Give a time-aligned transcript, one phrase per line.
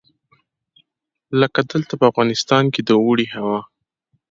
[1.41, 3.59] لکه دلته په افغانستان کې د اوړي هوا.